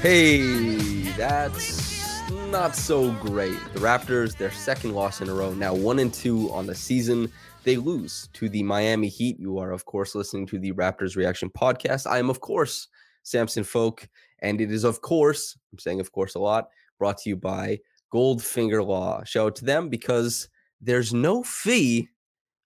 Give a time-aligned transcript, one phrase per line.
[0.00, 0.76] Hey,
[1.18, 3.58] that's not so great.
[3.74, 7.30] The Raptors, their second loss in a row, now one and two on the season.
[7.64, 9.38] They lose to the Miami Heat.
[9.38, 12.06] You are, of course, listening to the Raptors Reaction Podcast.
[12.06, 12.88] I am, of course,
[13.24, 14.08] Samson Folk,
[14.38, 17.78] and it is, of course, I'm saying, of course, a lot, brought to you by
[18.10, 19.22] Goldfinger Law.
[19.24, 20.48] Shout out to them because
[20.80, 22.08] there's no fee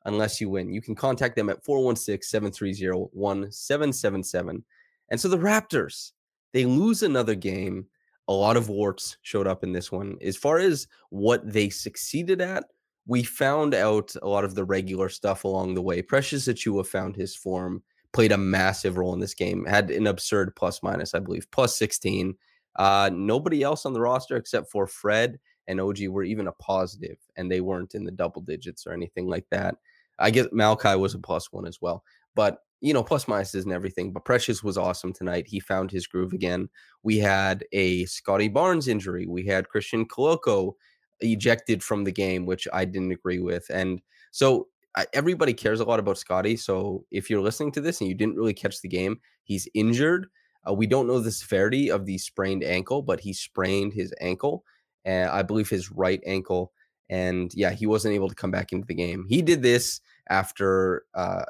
[0.05, 0.73] unless you win.
[0.73, 4.65] You can contact them at 416 730 1777.
[5.11, 6.13] And so the Raptors,
[6.55, 7.87] they lose another game.
[8.29, 10.17] A lot of warts showed up in this one.
[10.23, 12.65] As far as what they succeeded at,
[13.07, 16.01] we found out a lot of the regular stuff along the way.
[16.01, 17.83] Precious Achiuwa found his form,
[18.15, 21.77] played a massive role in this game, had an absurd plus minus, I believe, plus
[21.77, 22.35] 16.
[22.77, 27.19] Uh, nobody else on the roster except for Fred and OG were even a positive,
[27.37, 29.75] and they weren't in the double digits or anything like that.
[30.19, 32.05] I guess Malachi was a plus one as well.
[32.35, 34.13] But you know, plus minuses and everything.
[34.13, 35.47] But Precious was awesome tonight.
[35.47, 36.69] He found his groove again.
[37.03, 39.27] We had a Scottie Barnes injury.
[39.27, 40.75] We had Christian Koloko
[41.21, 43.67] ejected from the game, which I didn't agree with.
[43.71, 44.01] And
[44.31, 46.57] so I, everybody cares a lot about Scottie.
[46.57, 50.27] So if you're listening to this and you didn't really catch the game, he's injured.
[50.69, 54.65] Uh, we don't know the severity of the sprained ankle, but he sprained his ankle,
[55.05, 56.73] and I believe his right ankle.
[57.11, 59.27] And yeah, he wasn't able to come back into the game.
[59.29, 60.01] He did this
[60.31, 61.45] after uh,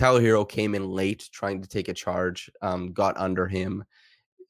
[0.00, 3.84] Tyler Herro came in late trying to take a charge, um, got under him.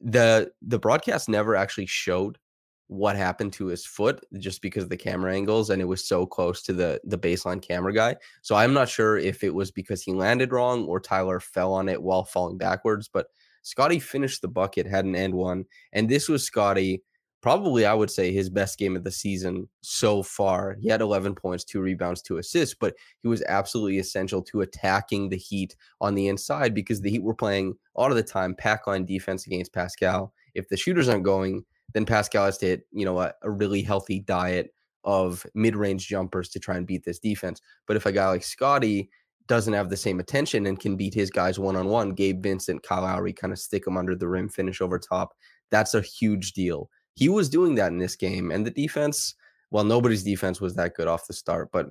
[0.00, 2.38] The the broadcast never actually showed
[2.86, 6.24] what happened to his foot just because of the camera angles and it was so
[6.24, 8.14] close to the the baseline camera guy.
[8.42, 11.88] So I'm not sure if it was because he landed wrong or Tyler fell on
[11.88, 13.26] it while falling backwards, but
[13.62, 17.02] Scottie finished the bucket, had an end one, and this was Scottie
[17.40, 20.76] probably I would say his best game of the season so far.
[20.80, 25.28] He had 11 points, two rebounds, two assists, but he was absolutely essential to attacking
[25.28, 28.54] the Heat on the inside because the Heat were playing a lot of the time
[28.54, 30.32] pack line defense against Pascal.
[30.54, 31.64] If the shooters aren't going,
[31.94, 34.74] then Pascal has to hit, you know, a, a really healthy diet
[35.04, 37.60] of mid-range jumpers to try and beat this defense.
[37.86, 39.10] But if a guy like Scottie
[39.46, 43.32] doesn't have the same attention and can beat his guys one-on-one, Gabe Vincent, Kyle Lowry,
[43.32, 45.34] kind of stick them under the rim, finish over top.
[45.70, 46.90] That's a huge deal
[47.20, 48.50] he was doing that in this game.
[48.50, 49.34] And the defense,
[49.70, 51.91] well, nobody's defense was that good off the start, but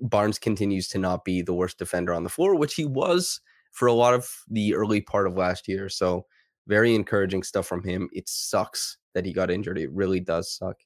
[0.00, 3.42] Barnes continues to not be the worst defender on the floor, which he was
[3.72, 5.90] for a lot of the early part of last year.
[5.90, 6.24] So
[6.66, 8.08] very encouraging stuff from him.
[8.14, 9.76] It sucks that he got injured.
[9.76, 10.76] It really does suck.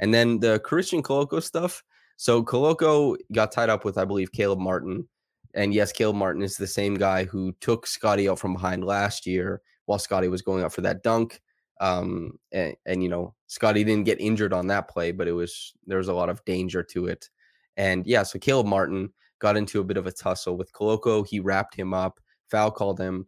[0.00, 1.84] And then the Christian Koloko stuff.
[2.16, 5.06] So Koloko got tied up with, I believe, Caleb Martin.
[5.54, 9.26] And yes, Caleb Martin is the same guy who took Scottie out from behind last
[9.26, 11.40] year while Scottie was going up for that dunk.
[11.80, 15.74] Um, and, and you know, Scottie didn't get injured on that play, but it was
[15.86, 17.28] there was a lot of danger to it.
[17.76, 21.26] And yeah, so Caleb Martin got into a bit of a tussle with Koloko.
[21.26, 23.26] He wrapped him up, foul called him.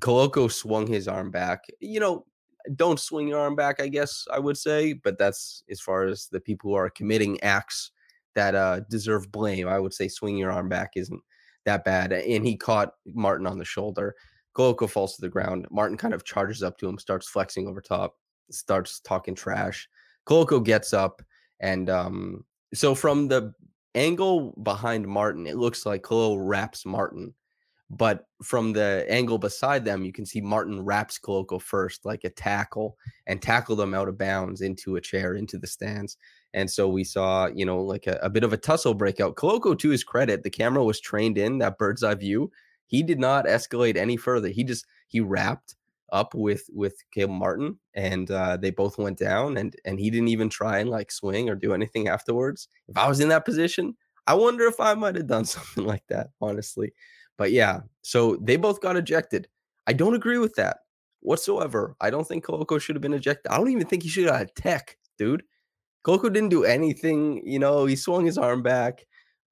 [0.00, 1.64] Koloko swung his arm back.
[1.80, 2.26] You know,
[2.74, 6.28] don't swing your arm back, I guess I would say, but that's as far as
[6.30, 7.92] the people who are committing acts
[8.34, 9.68] that uh, deserve blame.
[9.68, 11.22] I would say swing your arm back isn't
[11.64, 12.12] that bad.
[12.12, 14.14] And he caught Martin on the shoulder.
[14.56, 15.66] Koloko falls to the ground.
[15.70, 18.16] Martin kind of charges up to him, starts flexing over top,
[18.50, 19.88] starts talking trash.
[20.26, 21.20] Koloko gets up,
[21.60, 23.52] and um, so from the
[23.94, 27.34] angle behind Martin, it looks like Koloko wraps Martin.
[27.88, 32.30] But from the angle beside them, you can see Martin wraps Koloko first, like a
[32.30, 32.96] tackle,
[33.28, 36.16] and tackled him out of bounds into a chair, into the stands.
[36.52, 39.36] And so we saw, you know, like a, a bit of a tussle breakout.
[39.36, 42.50] Koloko, to his credit, the camera was trained in that bird's eye view
[42.86, 44.48] he did not escalate any further.
[44.48, 45.74] He just he wrapped
[46.12, 50.28] up with with Caleb Martin, and uh, they both went down, and and he didn't
[50.28, 52.68] even try and like swing or do anything afterwards.
[52.88, 53.96] If I was in that position,
[54.26, 56.92] I wonder if I might have done something like that, honestly.
[57.36, 59.48] But yeah, so they both got ejected.
[59.86, 60.78] I don't agree with that
[61.20, 61.96] whatsoever.
[62.00, 63.50] I don't think Koloko should have been ejected.
[63.50, 65.42] I don't even think he should have had tech, dude.
[66.04, 67.42] Koloko didn't do anything.
[67.44, 69.06] You know, he swung his arm back.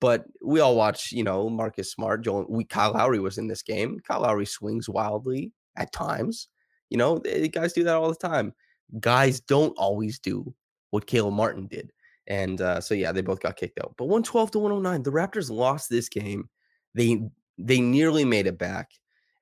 [0.04, 3.62] But we all watch, you know, Marcus Smart, Joel, we Kyle Lowry was in this
[3.62, 3.98] game.
[4.06, 5.50] Kyle Lowry swings wildly.
[5.76, 6.48] at times.
[6.90, 7.20] You know,
[7.50, 8.52] guys do that all the time.
[9.00, 10.54] Guys don't always do
[10.90, 11.90] what Caleb Martin did.
[12.26, 13.94] And uh, so yeah, they both got kicked out.
[13.96, 16.50] But 112 to 109, the Raptors lost this game.
[16.94, 17.22] They
[17.56, 18.90] they nearly made it back,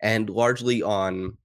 [0.01, 1.39] and largely on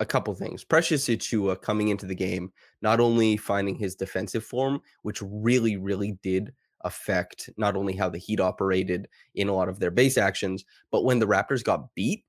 [0.00, 0.64] a couple things.
[0.64, 2.52] Precious Achiuwa coming into the game,
[2.82, 6.52] not only finding his defensive form, which really, really did
[6.86, 11.04] affect not only how the Heat operated in a lot of their base actions, but
[11.04, 12.24] when the Raptors got beat,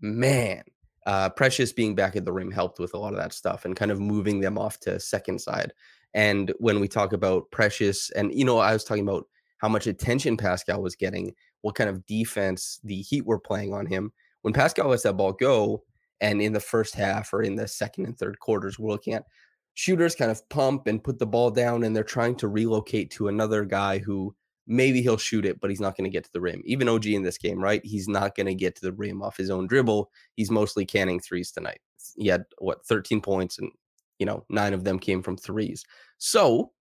[0.00, 0.62] man,
[1.06, 3.76] uh, Precious being back at the rim helped with a lot of that stuff and
[3.76, 5.72] kind of moving them off to second side.
[6.14, 9.26] And when we talk about Precious, and you know, I was talking about
[9.58, 13.86] how much attention Pascal was getting, what kind of defense the Heat were playing on
[13.86, 14.12] him.
[14.42, 15.84] When Pascal lets that ball go,
[16.20, 19.24] and in the first half or in the second and third quarters, we're looking at
[19.74, 23.28] shooters kind of pump and put the ball down, and they're trying to relocate to
[23.28, 24.34] another guy who
[24.66, 26.62] maybe he'll shoot it, but he's not going to get to the rim.
[26.64, 27.84] Even OG in this game, right?
[27.84, 30.10] He's not going to get to the rim off his own dribble.
[30.36, 31.80] He's mostly canning threes tonight.
[32.16, 33.70] He had what 13 points, and
[34.18, 35.84] you know nine of them came from threes.
[36.18, 36.72] So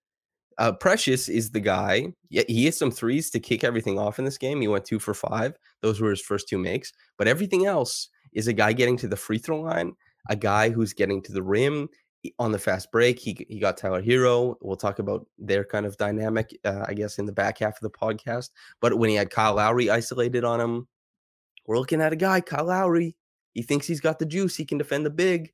[0.58, 2.12] uh, Precious is the guy.
[2.28, 4.60] Yeah, he hit some threes to kick everything off in this game.
[4.60, 5.56] He went two for five.
[5.80, 6.92] Those were his first two makes.
[7.16, 9.94] But everything else is a guy getting to the free throw line,
[10.28, 11.88] a guy who's getting to the rim
[12.38, 13.18] on the fast break.
[13.18, 14.56] He he got Tyler Herro.
[14.60, 17.82] We'll talk about their kind of dynamic, uh, I guess, in the back half of
[17.82, 18.50] the podcast.
[18.80, 20.88] But when he had Kyle Lowry isolated on him,
[21.66, 23.16] we're looking at a guy, Kyle Lowry.
[23.52, 24.56] He thinks he's got the juice.
[24.56, 25.52] He can defend the big.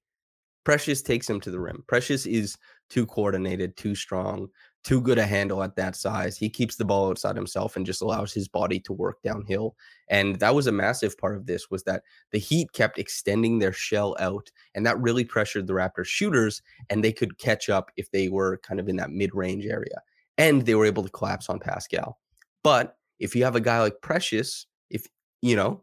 [0.65, 1.85] Precious takes him to the rim.
[1.87, 2.57] Precious is
[2.91, 4.49] too coordinated, too strong,
[4.87, 6.37] too good a handle at that size.
[6.37, 9.75] He keeps the ball outside himself and just allows his body to work downhill.
[10.09, 13.73] And that was a massive part of this was that the Heat kept extending their
[13.73, 18.13] shell out and that really pressured the Raptors shooters and they could catch up if
[18.13, 20.01] they were kind of in that mid-range area.
[20.39, 22.21] And they were able to collapse on Pascal.
[22.63, 25.05] But if you have a guy like Precious, if
[25.43, 25.83] you know,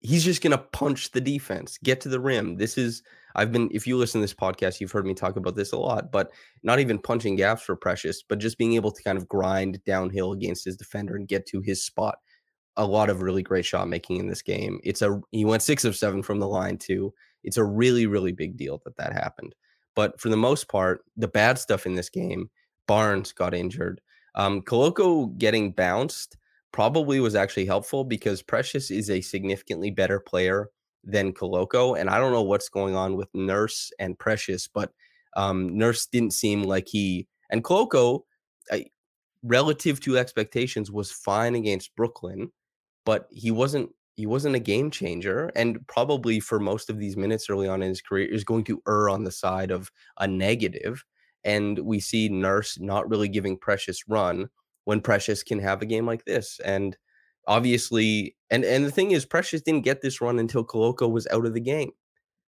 [0.00, 2.56] he's just going to punch the defense, get to the rim.
[2.56, 3.02] This is
[3.34, 5.78] I've been, if you listen to this podcast, you've heard me talk about this a
[5.78, 9.28] lot, but not even punching gaps for Precious, but just being able to kind of
[9.28, 12.18] grind downhill against his defender and get to his spot.
[12.76, 14.80] A lot of really great shot making in this game.
[14.82, 17.12] It's a, he went six of seven from the line too.
[17.44, 19.54] It's a really, really big deal that that happened.
[19.94, 22.50] But for the most part, the bad stuff in this game,
[22.86, 24.00] Barnes got injured.
[24.34, 26.37] Um, Koloko getting bounced
[26.72, 30.70] probably was actually helpful because Precious is a significantly better player
[31.04, 31.98] than Koloko.
[31.98, 34.92] And I don't know what's going on with Nurse and Precious, but
[35.36, 38.22] um, Nurse didn't seem like he and Koloko,
[38.70, 38.86] I,
[39.42, 42.50] relative to expectations, was fine against Brooklyn,
[43.04, 47.48] but he wasn't he wasn't a game changer and probably for most of these minutes
[47.48, 51.04] early on in his career is going to err on the side of a negative
[51.44, 54.48] and we see nurse not really giving precious run
[54.88, 56.96] when precious can have a game like this and
[57.46, 61.44] obviously, and and the thing is, Precious didn't get this run until Koloko was out
[61.44, 61.90] of the game.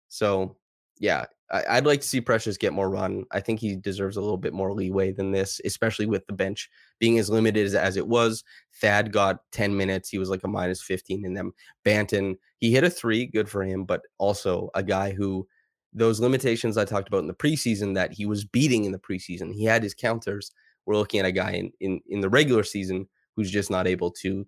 [0.07, 0.55] So
[0.99, 3.25] yeah, I, would like to see Precious get more run.
[3.31, 6.67] I think he deserves a little bit more leeway than this, especially with the bench
[6.99, 8.43] being as limited as, as it was.
[8.81, 10.09] Thad got 10 minutes.
[10.09, 11.53] He was like a minus 15 in them.
[11.85, 15.47] Banton, he hit a three, good for him, but also a guy who
[15.93, 19.53] those limitations I talked about in the preseason that he was beating in the preseason.
[19.53, 20.51] He had his counters.
[20.85, 24.11] We're looking at a guy in in, in the regular season who's just not able
[24.11, 24.45] to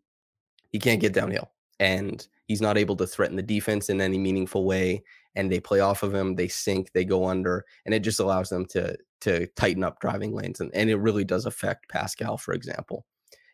[0.70, 1.52] he can't get downhill.
[1.80, 5.04] And he's not able to threaten the defense in any meaningful way
[5.36, 8.50] and they play off of him they sink they go under and it just allows
[8.50, 12.54] them to to tighten up driving lanes and, and it really does affect pascal for
[12.54, 13.06] example.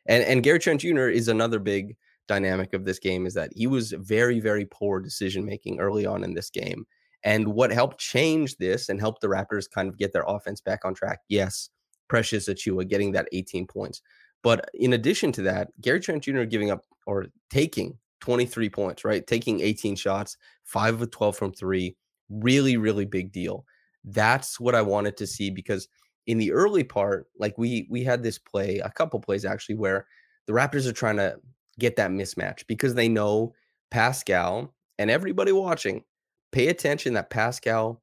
[0.06, 1.96] And and gary trent jr is another big
[2.28, 6.24] dynamic of this game is that he was very very poor decision making early on
[6.24, 6.86] in this game.
[7.24, 10.86] And what helped change this and help the raptors kind of get their offense back
[10.86, 11.20] on track?
[11.28, 11.70] Yes
[12.10, 14.02] precious achiuwa getting that 18 points
[14.44, 19.26] but in addition to that gary trent jr giving up or taking 23 points, right?
[19.26, 21.96] Taking 18 shots, five of 12 from three.
[22.30, 23.66] Really, really big deal.
[24.04, 25.88] That's what I wanted to see because
[26.28, 30.06] in the early part, like we we had this play, a couple plays actually, where
[30.46, 31.38] the Raptors are trying to
[31.80, 33.54] get that mismatch because they know
[33.90, 36.04] Pascal and everybody watching,
[36.52, 38.02] pay attention that Pascal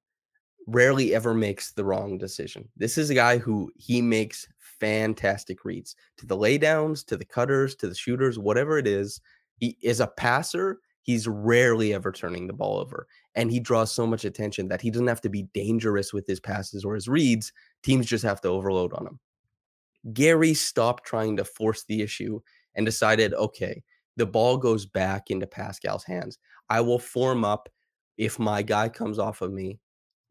[0.66, 2.68] rarely ever makes the wrong decision.
[2.76, 7.74] This is a guy who he makes fantastic reads to the laydowns, to the cutters,
[7.76, 9.20] to the shooters, whatever it is.
[9.56, 10.80] He is a passer.
[11.02, 13.06] He's rarely ever turning the ball over.
[13.36, 16.40] And he draws so much attention that he doesn't have to be dangerous with his
[16.40, 17.52] passes or his reads.
[17.82, 19.20] Teams just have to overload on him.
[20.12, 22.40] Gary stopped trying to force the issue
[22.74, 23.82] and decided, okay,
[24.16, 26.38] the ball goes back into Pascal's hands.
[26.68, 27.68] I will form up
[28.18, 29.78] if my guy comes off of me.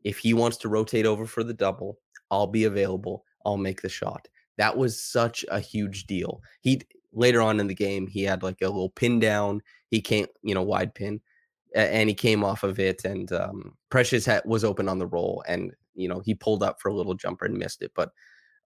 [0.05, 1.99] If he wants to rotate over for the double,
[2.31, 3.25] I'll be available.
[3.45, 4.27] I'll make the shot.
[4.57, 6.41] That was such a huge deal.
[6.61, 6.81] He
[7.11, 9.61] later on in the game, he had like a little pin down.
[9.89, 11.21] He can't, you know, wide pin.
[11.73, 15.43] and he came off of it, and um, Precious had, was open on the roll,
[15.47, 17.91] and you know he pulled up for a little jumper and missed it.
[17.95, 18.11] But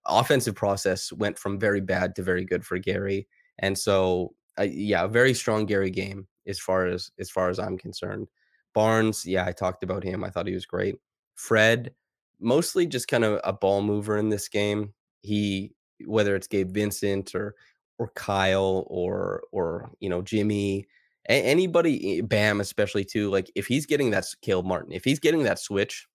[0.06, 3.26] offensive process went from very bad to very good for Gary,
[3.58, 7.78] and so uh, yeah, very strong Gary game as far as as far as I'm
[7.78, 8.28] concerned.
[8.74, 10.22] Barnes, yeah, I talked about him.
[10.22, 10.96] I thought he was great.
[11.40, 11.94] Fred,
[12.38, 14.92] mostly just kind of a ball mover in this game.
[15.22, 15.74] He
[16.06, 17.54] whether it's Gabe Vincent or
[17.98, 20.86] or Kyle or or you know Jimmy,
[21.28, 23.30] anybody, eh, Bam especially too.
[23.30, 26.06] Like if he's getting that Caleb Martin, if he's getting that switch,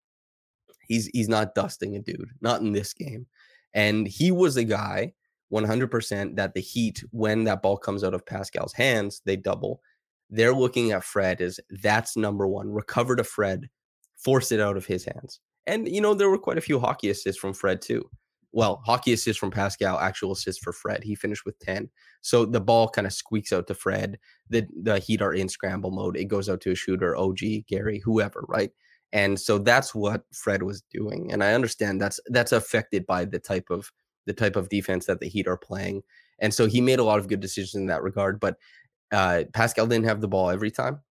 [0.87, 3.25] he's he's not dusting a dude, not in this game.
[3.73, 5.13] And he was a guy
[5.51, 9.81] 100% that the Heat, when that ball comes out of Pascal's hands, they double.
[10.29, 12.71] They're looking at Fred as that's number one.
[12.71, 13.69] Recover to Fred,
[14.17, 15.39] force it out of his hands.
[15.67, 18.09] And, you know, there were quite a few hockey assists from Fred, too.
[18.51, 21.03] Well, hockey assists from Pascal, actual assists for Fred.
[21.03, 21.89] He finished with 10.
[22.21, 24.17] So the ball kind of squeaks out to Fred.
[24.49, 26.15] The, the Heat are in scramble mode.
[26.15, 28.71] It goes out to a shooter, OG, Gary, whoever, right?
[29.11, 31.31] And so that's what Fred was doing.
[31.31, 33.91] And I understand that's that's affected by the type of
[34.25, 36.03] the type of defense that the Heat are playing.
[36.39, 38.39] And so he made a lot of good decisions in that regard.
[38.39, 38.57] But
[39.11, 41.01] uh, Pascal didn't have the ball every time.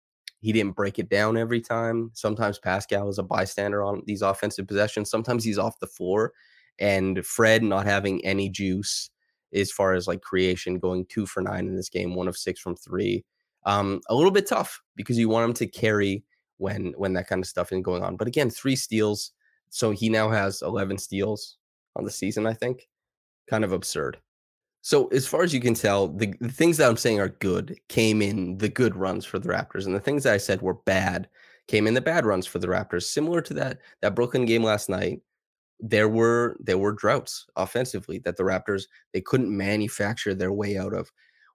[0.45, 2.11] He didn't break it down every time.
[2.13, 5.09] Sometimes Pascal is a bystander on these offensive possessions.
[5.09, 6.33] Sometimes he's off the floor.
[6.79, 9.09] And Fred not having any juice
[9.53, 12.59] as far as like creation, going two for nine in this game, one of six
[12.59, 13.23] from three.
[13.65, 16.23] Um, a little bit tough because you want him to carry
[16.57, 18.17] when when that kind of stuff is going on.
[18.17, 19.31] But again, three steals.
[19.69, 21.57] So he now has 11 steals
[21.95, 22.87] on the season, I think
[23.47, 24.17] kind of absurd.
[24.85, 27.75] So, as far as you can tell, the, the, things that I'm saying are good
[27.89, 30.75] came in the good runs for the Raptors, and the things that I said were
[30.75, 31.27] bad
[31.67, 33.01] came in the bad runs for the Raptors.
[33.05, 35.21] Similar to that that Brooklyn game last night,
[35.79, 40.93] there were there were droughts offensively that the Raptors they couldn't manufacture their way out
[40.93, 41.11] of.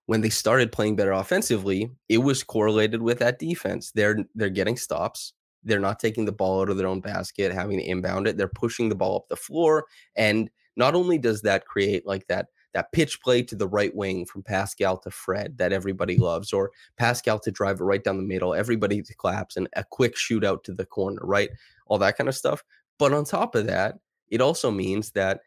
[0.07, 3.93] When they started playing better offensively, it was correlated with that defense.
[3.95, 5.35] They're they're getting stops.
[5.63, 8.37] They're not taking the ball out of their own basket, having to inbound it.
[8.37, 12.49] They're pushing the ball up the floor, and not only does that create like that
[12.73, 16.71] that pitch play to the right wing from Pascal to Fred that everybody loves, or
[16.97, 20.63] Pascal to drive it right down the middle, everybody to claps, and a quick shootout
[20.65, 21.51] to the corner, right?
[21.87, 22.63] All that kind of stuff.
[22.99, 23.99] But on top of that,
[24.29, 25.41] it also means that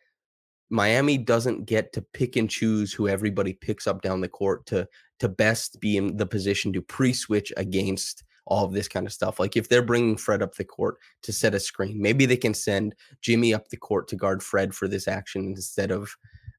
[0.70, 4.88] Miami doesn't get to pick and choose who everybody picks up down the court to
[5.20, 9.40] to best be in the position to pre-switch against all of this kind of stuff.
[9.40, 12.54] Like if they're bringing Fred up the court to set a screen, maybe they can
[12.54, 16.14] send Jimmy up the court to guard Fred for this action instead of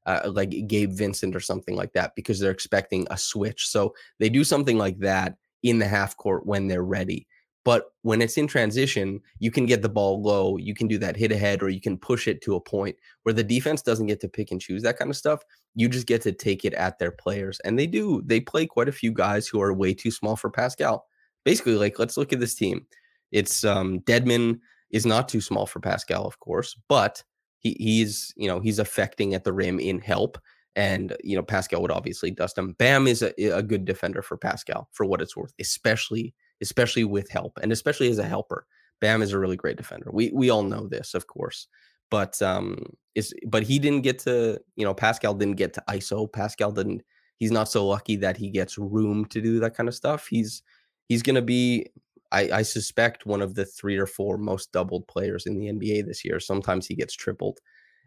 [0.05, 3.67] uh, like Gabe Vincent or something like that because they're expecting a switch.
[3.67, 7.27] So they do something like that in the half court when they're ready.
[7.63, 10.57] But when it's in transition, you can get the ball low.
[10.57, 13.33] You can do that hit ahead, or you can push it to a point where
[13.33, 15.41] the defense doesn't get to pick and choose that kind of stuff.
[15.73, 17.59] You just get to take it at their players.
[17.65, 18.21] And they do.
[18.23, 21.07] They play quite a few guys who are way too small for Pascal
[21.45, 22.85] basically like let's look at this team.
[23.31, 24.59] It's um Dedmon
[24.91, 27.23] is not too small for Pascal, of course, but
[27.65, 30.37] he he's you know he's affecting at the rim in help.
[30.77, 32.73] And you know Pascal would obviously dust him.
[32.73, 37.29] Bam is a, a good defender for Pascal for what it's worth, especially especially with
[37.29, 38.67] help and especially as a helper.
[39.01, 40.09] Bam is a really great defender.
[40.11, 41.67] We we all know this, of course,
[42.11, 42.77] but um,
[43.15, 46.31] is but he didn't get to you know Pascal didn't get to ISO.
[46.31, 47.01] Pascal didn't.
[47.37, 50.27] He's not so lucky that he gets room to do that kind of stuff.
[50.27, 50.61] He's
[51.09, 51.87] he's going to be,
[52.35, 56.05] I, I, suspect, one of the three or four most doubled players in the NBA
[56.05, 56.39] this year.
[56.39, 57.59] Sometimes he gets tripled,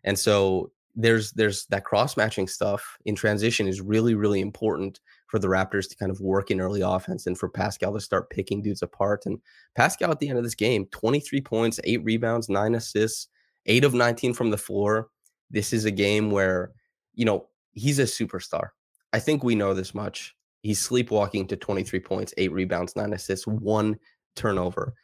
[0.05, 5.39] and so there's there's that cross matching stuff in transition is really really important for
[5.39, 8.63] the Raptors to kind of work in early offense and for Pascal to start picking
[8.63, 9.27] dudes apart.
[9.27, 9.39] And
[9.77, 13.29] Pascal at the end of this game, 23 points, eight rebounds, nine assists,
[13.67, 15.09] eight of 19 from the floor.
[15.51, 16.73] This is a game where,
[17.15, 18.71] you know, he's a superstar.
[19.13, 20.35] I think we know this much.
[20.63, 23.99] He's sleepwalking to 23 points, eight rebounds, nine assists, one
[24.39, 24.95] turnover.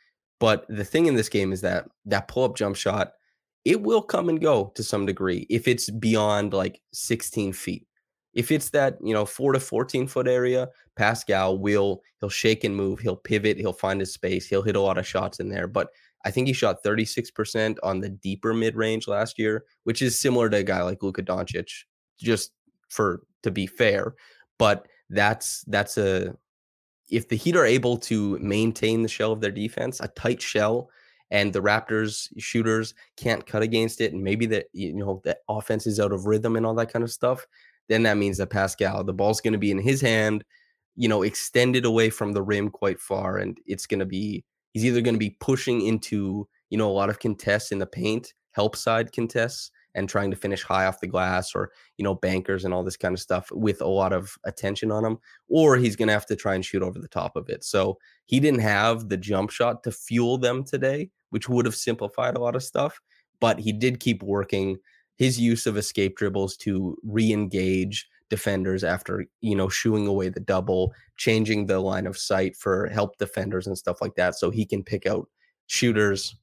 [0.41, 3.13] But the thing in this game is that that pull up jump shot,
[3.65, 7.87] it will come and go to some degree if it's beyond like 16 feet.
[8.35, 12.75] If it's that, you know, four to 14 foot area, Pascal will, he'll shake and
[12.75, 15.69] move, he'll pivot, he'll find his space, he'll hit a lot of shots in there.
[15.69, 15.89] But
[16.25, 20.49] I think he shot 36% on the deeper mid range last year, which is similar
[20.51, 21.85] to a guy like Luka Doncic,
[22.19, 22.53] just
[22.89, 24.15] for to be fair.
[24.59, 26.35] But that's that's a
[27.11, 30.91] if the Heat are able to maintain the shell of their defense, a tight shell,
[31.31, 35.87] and the Raptors shooters can't cut against it, and maybe that you know the offense
[35.87, 37.47] is out of rhythm and all that kind of stuff,
[37.89, 40.45] then that means that Pascal, the ball's going to be in his hand,
[40.97, 44.85] you know, extended away from the rim quite far, and it's going to be he's
[44.85, 48.35] either going to be pushing into you know a lot of contests in the paint,
[48.53, 52.65] help side contests, and trying to finish high off the glass or, you know, bankers
[52.65, 55.97] and all this kind of stuff with a lot of attention on him, or he's
[55.97, 57.65] going to have to try and shoot over the top of it.
[57.65, 62.37] So he didn't have the jump shot to fuel them today, which would have simplified
[62.37, 63.01] a lot of stuff,
[63.41, 64.79] but he did keep working
[65.17, 70.93] his use of escape dribbles to re-engage defenders after you know shooing away the double
[71.17, 74.83] changing the line of sight for help defenders and stuff like that so he can
[74.83, 75.29] pick out
[75.67, 76.35] shooters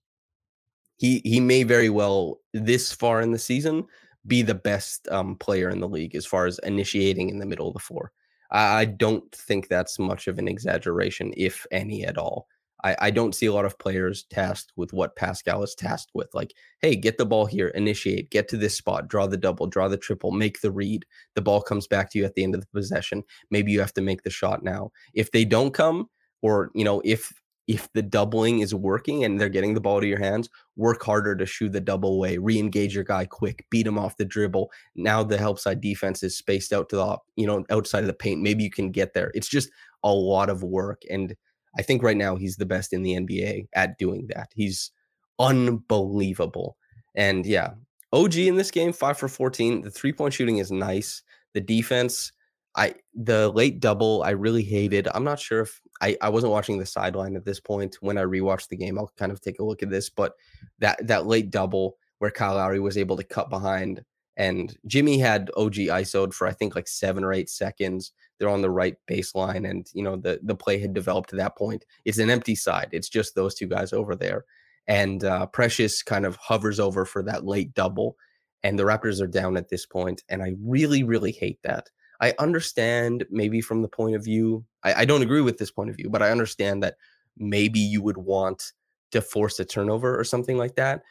[1.02, 3.84] he he may very well this far in the season
[4.28, 7.68] be the best um, player in the league as far as initiating in the middle
[7.68, 8.12] of the floor
[8.52, 12.48] I, I don't think that's much of an exaggeration if any at all
[12.84, 16.34] I, I don't see a lot of players tasked with what Pascal is tasked with.
[16.34, 19.88] Like, hey, get the ball here, initiate, get to this spot, draw the double, draw
[19.88, 21.06] the triple, make the read.
[21.36, 23.24] The ball comes back to you at the end of the possession.
[23.50, 24.92] Maybe you have to make the shot now.
[25.14, 26.10] If they don't come,
[26.42, 27.32] or you know, if
[27.68, 31.36] if the doubling is working and they're getting the ball to your hands, work harder
[31.36, 34.72] to shoot the double away, re-engage your guy quick, beat him off the dribble.
[34.96, 38.14] Now the help side defense is spaced out to the you know outside of the
[38.14, 38.42] paint.
[38.42, 39.32] Maybe you can get there.
[39.34, 39.70] It's just
[40.04, 41.36] a lot of work and
[41.78, 44.50] I think right now he's the best in the NBA at doing that.
[44.54, 44.92] He's
[45.40, 46.78] unbelievable.
[47.16, 47.72] And yeah,
[48.14, 49.82] OG in this game, five for 14.
[49.82, 51.24] The three point shooting is nice.
[51.54, 52.32] The defense,
[52.76, 55.08] I the late double, I really hated.
[55.14, 57.98] I'm not sure if I, I wasn't watching the sideline at this point.
[58.02, 60.10] When I rewatched the game, I'll kind of take a look at this.
[60.10, 60.34] But
[60.80, 64.04] that that late double where Kyle Lowry was able to cut behind
[64.38, 68.12] and Jimmy had OG ISO'd for I think like seven or eight seconds.
[68.40, 71.58] They're on the right baseline, and you know the the play had developed to that
[71.58, 71.86] point.
[72.06, 72.90] It's an empty side.
[72.92, 74.46] It's just those two guys over there,
[74.88, 78.16] and uh, Precious kind of hovers over for that late double,
[78.64, 81.90] and the Raptors are down at this point, and I really really hate that.
[82.22, 84.64] I understand maybe from the point of view.
[84.84, 86.96] I, I don't agree with this point of view, but I understand that
[87.38, 88.72] maybe you would want
[89.12, 91.02] to force a turnover or something like that.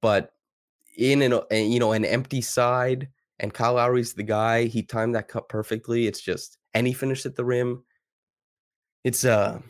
[0.00, 0.32] But
[0.96, 3.08] in an you know an empty side
[3.38, 4.64] and Kyle Lowry's the guy.
[4.64, 6.06] He timed that cut perfectly.
[6.06, 7.84] It's just and he finished at the rim.
[9.04, 9.60] It's uh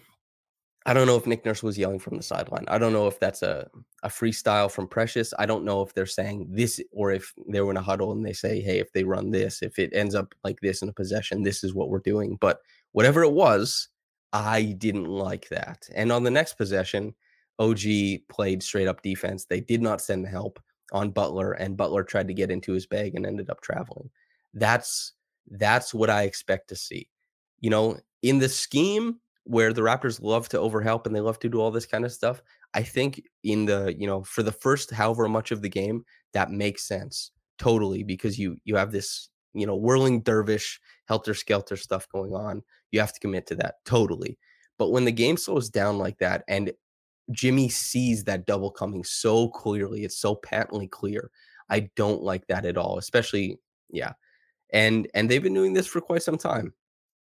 [0.87, 2.65] I don't know if Nick Nurse was yelling from the sideline.
[2.69, 3.69] I don't know if that's a,
[4.05, 5.35] a freestyle from Precious.
[5.37, 8.25] I don't know if they're saying this or if they were in a huddle and
[8.25, 10.93] they say, hey, if they run this, if it ends up like this in a
[10.93, 12.39] possession, this is what we're doing.
[12.41, 12.61] But
[12.93, 13.89] whatever it was,
[14.33, 15.89] I didn't like that.
[15.93, 17.17] And on the next possession,
[17.59, 17.81] OG
[18.29, 19.45] played straight up defense.
[19.45, 20.61] They did not send the help
[20.93, 24.09] on Butler, and Butler tried to get into his bag and ended up traveling.
[24.55, 25.15] That's
[25.51, 27.09] that's what I expect to see.
[27.61, 31.49] You know, in the scheme where the Raptors love to overhelp and they love to
[31.49, 32.43] do all this kind of stuff,
[32.75, 36.51] I think in the, you know, for the first however much of the game, that
[36.51, 42.09] makes sense totally because you you have this, you know, whirling dervish, helter skelter stuff
[42.09, 42.63] going on.
[42.91, 44.39] You have to commit to that totally.
[44.79, 46.73] But when the game slows down like that and
[47.33, 50.05] Jimmy sees that double coming so clearly.
[50.05, 51.31] It's so patently clear.
[51.69, 53.59] I don't like that at all, especially
[53.91, 54.13] yeah.
[54.73, 56.73] And and they've been doing this for quite some time.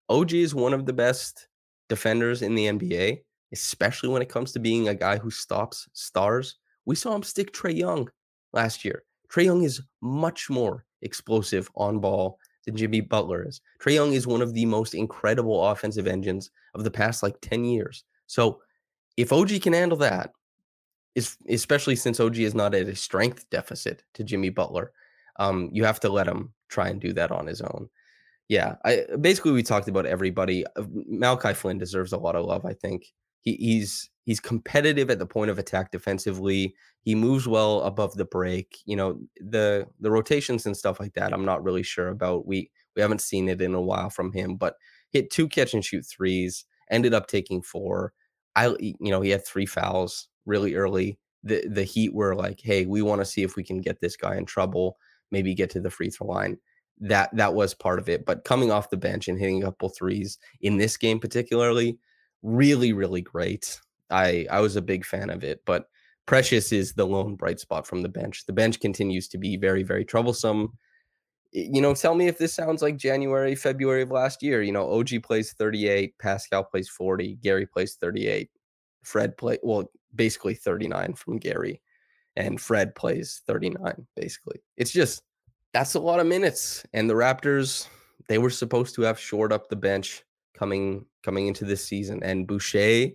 [0.09, 1.47] OG is one of the best
[1.91, 3.19] defenders in the NBA,
[3.51, 6.55] especially when it comes to being a guy who stops stars.
[6.85, 8.09] We saw him stick Trae Young
[8.53, 9.03] last year.
[9.29, 13.59] Trae Young is much more explosive on ball than Jimmy Butler is.
[13.83, 17.65] Trae Young is one of the most incredible offensive engines of the past like 10
[17.65, 18.05] years.
[18.25, 18.61] So
[19.17, 20.31] if OG can handle that,
[21.49, 24.93] especially since OG is not at a strength deficit to Jimmy Butler,
[25.39, 27.89] um, you have to let him try and do that on his own.
[28.51, 30.65] Yeah, I basically we talked about everybody.
[30.75, 32.65] Uh, Malachi Flynn deserves a lot of love.
[32.65, 36.75] I think he, he's he's competitive at the point of attack defensively.
[37.01, 38.79] He moves well above the break.
[38.85, 41.33] You know the the rotations and stuff like that.
[41.33, 42.45] I'm not really sure about.
[42.45, 44.75] We we haven't seen it in a while from him, but
[45.13, 46.65] hit two catch and shoot threes.
[46.91, 48.11] Ended up taking four.
[48.55, 51.19] I you know he had three fouls really early.
[51.43, 54.17] The the Heat were like, hey, we want to see if we can get this
[54.17, 54.97] guy in trouble.
[55.31, 56.57] Maybe get to the free throw line.
[56.99, 58.25] That that was part of it.
[58.25, 61.97] But coming off the bench and hitting a couple threes in this game particularly,
[62.43, 63.79] really really great.
[64.09, 65.61] I I was a big fan of it.
[65.65, 65.87] But
[66.27, 68.45] Precious is the lone bright spot from the bench.
[68.45, 70.73] The bench continues to be very very troublesome
[71.51, 74.61] you know, tell me if this sounds like January, February of last year.
[74.61, 78.49] You know, OG plays 38, Pascal plays 40, Gary plays 38,
[79.03, 81.81] Fred play well, basically 39 from Gary,
[82.35, 84.61] and Fred plays 39, basically.
[84.77, 85.23] It's just
[85.73, 86.85] that's a lot of minutes.
[86.93, 87.87] And the Raptors,
[88.27, 92.21] they were supposed to have shored up the bench coming coming into this season.
[92.23, 93.09] And Boucher,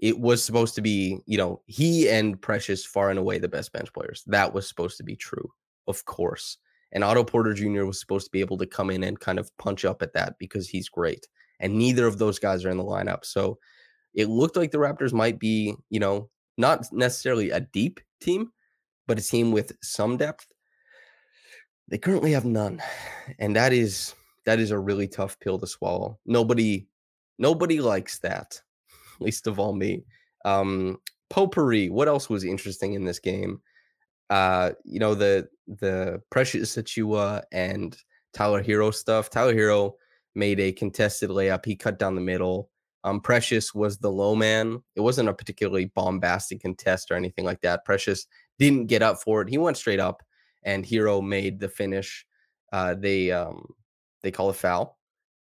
[0.00, 3.72] it was supposed to be, you know, he and Precious far and away the best
[3.72, 4.24] bench players.
[4.26, 5.50] That was supposed to be true,
[5.86, 6.58] of course.
[6.92, 7.84] And Otto Porter Jr.
[7.84, 10.38] was supposed to be able to come in and kind of punch up at that
[10.38, 11.28] because he's great.
[11.60, 13.24] And neither of those guys are in the lineup.
[13.24, 13.58] So
[14.14, 18.50] it looked like the Raptors might be, you know, not necessarily a deep team,
[19.06, 20.46] but a team with some depth.
[21.90, 22.80] They currently have none,
[23.38, 24.14] and that is
[24.46, 26.18] that is a really tough pill to swallow.
[26.24, 26.86] Nobody
[27.38, 28.60] nobody likes that,
[29.20, 30.04] least of all me.
[30.44, 30.98] Um,
[31.30, 31.90] Potpourri.
[31.90, 33.60] What else was interesting in this game?
[34.30, 37.96] Uh, you know the the Precious Achiuwa and
[38.32, 39.30] Tyler Herro stuff.
[39.30, 39.92] Tyler Herro
[40.34, 41.64] made a contested layup.
[41.64, 42.70] He cut down the middle.
[43.02, 44.82] Um, Precious was the low man.
[44.94, 47.84] It wasn't a particularly bombastic contest or anything like that.
[47.84, 48.26] Precious
[48.58, 49.48] didn't get up for it.
[49.48, 50.22] He went straight up,
[50.62, 52.26] and Herro made the finish.
[52.72, 53.66] Uh, they um,
[54.22, 54.98] they call a foul,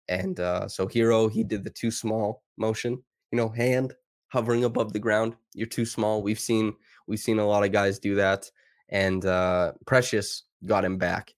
[0.08, 3.02] and uh, so Herro he did the too small motion.
[3.32, 3.94] You know, hand
[4.30, 5.36] hovering above the ground.
[5.54, 6.22] You're too small.
[6.22, 6.74] We've seen
[7.08, 8.50] we've seen a lot of guys do that,
[8.90, 11.34] and uh, Precious got him back.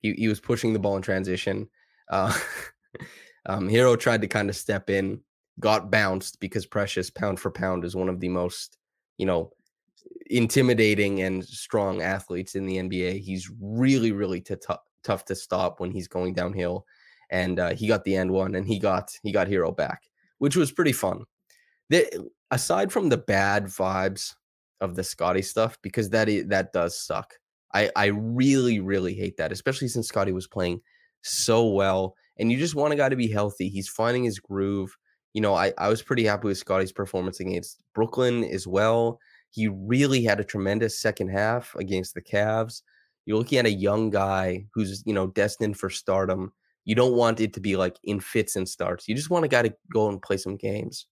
[0.00, 1.68] He he was pushing the ball in transition.
[2.10, 2.36] Uh,
[3.46, 5.20] um, Herro tried to kind of step in,
[5.58, 8.76] got bounced because Precious pound for pound is one of the most
[9.16, 9.52] you know
[10.30, 13.20] intimidating and strong athletes in the NBA.
[13.20, 14.54] He's really really t-
[15.02, 16.86] tough to stop when he's going downhill,
[17.30, 20.02] and uh, he got the end one, and he got he got Herro back,
[20.38, 21.24] which was pretty fun.
[21.88, 24.34] The, aside from the bad vibes
[24.80, 27.34] of the Scottie stuff, because that is, that does suck.
[27.74, 30.80] I I really really hate that, especially since Scottie was playing
[31.22, 33.68] so well, and you just want a guy to be healthy.
[33.68, 34.96] He's finding his groove.
[35.34, 39.18] You know, I I was pretty happy with Scottie's performance against Brooklyn as well.
[39.50, 42.82] He really had a tremendous second half against the Cavs.
[43.26, 46.52] You're looking at a young guy who's you know destined for stardom.
[46.84, 49.06] You don't want it to be like in fits and starts.
[49.08, 51.06] You just want a guy to go and play some games.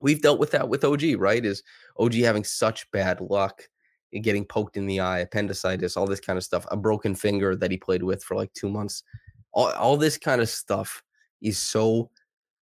[0.00, 1.44] We've dealt with that with OG, right?
[1.44, 1.62] Is
[1.98, 3.62] OG having such bad luck
[4.14, 7.56] eh, getting poked in the eye, appendicitis, all this kind of stuff, a broken finger
[7.56, 9.02] that he played with for like two months.
[9.52, 11.02] All, all this kind of stuff
[11.40, 12.10] is so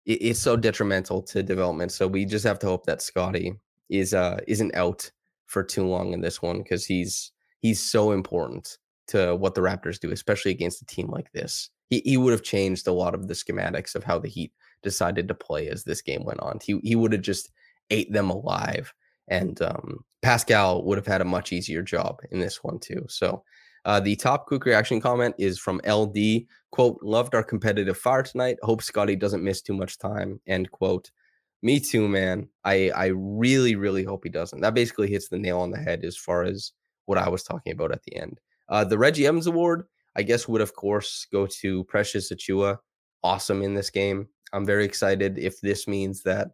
[0.06, 1.92] it's so detrimental to development.
[1.92, 3.54] So we just have to hope that Scottie
[3.90, 5.12] is uh isn't out
[5.48, 10.00] for too long in this one because he's he's so important to what the Raptors
[10.00, 11.70] do, especially against a team like this.
[11.90, 15.28] He he would have changed a lot of the schematics of how the Heat decided
[15.28, 16.60] to play as this game went on.
[16.64, 17.52] He he would have just
[17.90, 18.94] ate them alive
[19.30, 23.06] and um, Pascal would have had a much easier job in this one too.
[23.08, 23.44] So
[23.86, 26.46] uh, the top quick reaction comment is from LD.
[26.72, 28.58] Quote, loved our competitive fire tonight.
[28.62, 30.40] Hope Scottie doesn't miss too much time.
[30.48, 31.12] End quote.
[31.62, 32.48] Me too, man.
[32.64, 34.62] I I really, really hope he doesn't.
[34.62, 36.72] That basically hits the nail on the head as far as
[37.06, 38.40] what I was talking about at the end.
[38.70, 39.84] Uh, the Reggie Evans Award,
[40.16, 42.78] I guess, would of course go to Precious Achiuwa.
[43.24, 44.28] Awesome in this game.
[44.54, 46.50] I'm very excited if this means that,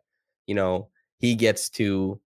[0.47, 0.89] you know,
[1.19, 2.19] he gets to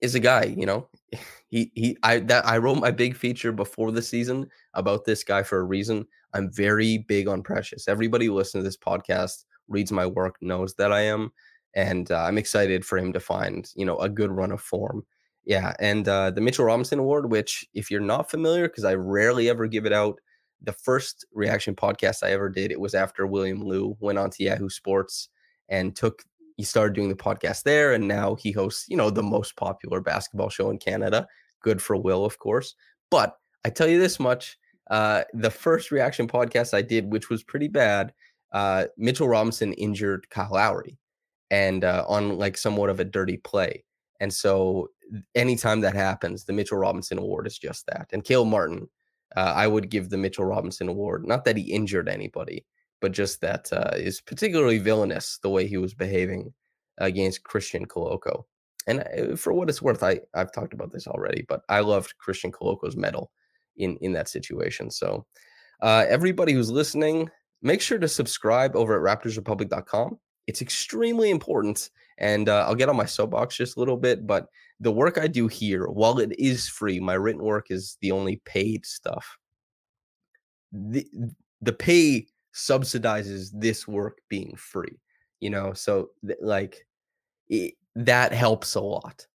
[0.00, 0.88] is a guy, you know.
[1.50, 5.42] He he I that I wrote my big feature before the season about this guy
[5.42, 6.06] for a reason.
[6.32, 7.88] I'm very big on Precious.
[7.88, 11.30] Everybody who listens to this podcast reads my work knows that I am
[11.74, 15.04] and uh, I'm excited for him to find, you know, a good run of form.
[15.44, 19.48] Yeah, and uh, the Mitchell Robinson Award, which if you're not familiar, because I rarely
[19.48, 20.20] ever give it out,
[20.62, 24.44] the first reaction podcast I ever did, it was after William Lou went on to
[24.44, 25.28] Yahoo Sports
[25.68, 26.22] and took
[26.56, 30.00] he started doing the podcast there and now he hosts you know the most popular
[30.00, 31.26] basketball show in canada.
[31.60, 32.74] Good for will of course.
[33.10, 34.58] But i tell you this much
[34.90, 38.12] uh, the first reaction podcast i did which was pretty bad
[38.52, 40.98] uh, mitchell robinson injured kyle lowry
[41.52, 43.84] and uh, on like somewhat of a dirty play
[44.18, 44.88] and so
[45.36, 48.88] anytime that happens the mitchell robinson award is just that and Caleb martin
[49.36, 52.64] uh, i would give the mitchell robinson award not that he injured anybody
[53.02, 56.54] but just that uh, is particularly villainous the way he was behaving
[56.98, 58.44] against Christian Koloko.
[58.86, 62.16] And uh, for what it's worth, I I've talked about this already, but I loved
[62.18, 63.30] Christian Koloko's mettle
[63.76, 64.90] in in that situation.
[64.90, 65.26] So
[65.82, 67.28] uh, everybody who's listening,
[67.60, 70.18] make sure to subscribe over at RaptorsRepublic.com.
[70.46, 74.26] It's extremely important, and uh, I'll get on my soapbox just a little bit.
[74.26, 74.48] But
[74.80, 78.36] the work I do here, while it is free, my written work is the only
[78.44, 79.38] paid stuff.
[80.72, 81.06] The
[81.60, 84.98] the pay subsidizes this work being free
[85.42, 86.86] you know so th- like
[87.48, 89.26] it, that helps a lot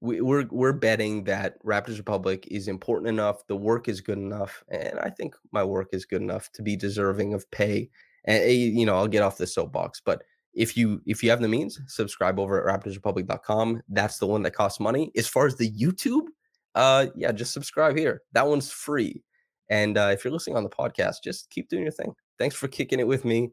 [0.00, 4.62] we, we're we're betting that raptors republic is important enough the work is good enough
[4.68, 7.90] and i think my work is good enough to be deserving of pay
[8.26, 10.22] and eh, you know i'll get off the soapbox but
[10.56, 14.52] if you if you have the means subscribe over at raptorsrepublic.com that's the one that
[14.54, 16.26] costs money as far as the youtube
[16.74, 19.22] uh yeah just subscribe here that one's free
[19.70, 22.68] and uh, if you're listening on the podcast just keep doing your thing thanks for
[22.68, 23.52] kicking it with me.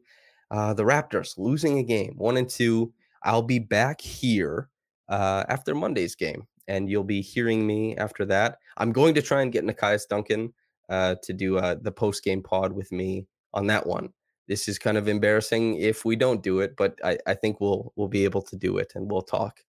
[0.50, 2.92] Uh, the Raptors losing a game, one and two.
[3.22, 4.68] I'll be back here
[5.08, 8.58] uh, after Monday's game, and you'll be hearing me after that.
[8.76, 10.52] I'm going to try and get Nekias Duncan
[10.90, 14.12] uh, to do uh, the post game pod with me on that one.
[14.46, 17.92] This is kind of embarrassing if we don't do it, but I, I think we'll
[17.96, 19.60] we'll be able to do it, and we'll talk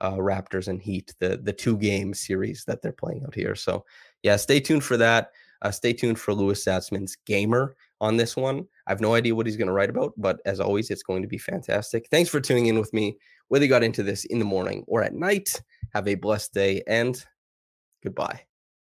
[0.00, 3.54] uh, Raptors and Heat, the the two game series that they're playing out here.
[3.54, 3.84] So
[4.22, 5.30] yeah, stay tuned for that.
[5.62, 8.66] Uh, stay tuned for Louis Zatzman's Gamer on this one.
[8.86, 11.22] I have no idea what he's going to write about, but as always, it's going
[11.22, 12.06] to be fantastic.
[12.10, 13.16] Thanks for tuning in with me,
[13.48, 15.62] whether you got into this in the morning or at night.
[15.94, 17.24] Have a blessed day and
[18.02, 18.42] goodbye.